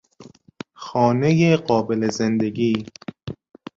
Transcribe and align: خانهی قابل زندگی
خانهی 0.83 1.57
قابل 1.57 2.09
زندگی 2.09 2.85